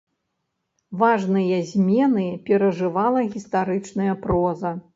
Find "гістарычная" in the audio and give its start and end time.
3.37-4.13